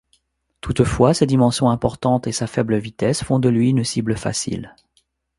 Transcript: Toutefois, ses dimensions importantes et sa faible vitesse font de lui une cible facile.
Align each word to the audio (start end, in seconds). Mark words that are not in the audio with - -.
Toutefois, 0.61 1.13
ses 1.13 1.27
dimensions 1.27 1.69
importantes 1.69 2.25
et 2.25 2.31
sa 2.31 2.47
faible 2.47 2.75
vitesse 2.75 3.21
font 3.23 3.37
de 3.37 3.49
lui 3.49 3.69
une 3.69 3.83
cible 3.83 4.17
facile. 4.17 4.73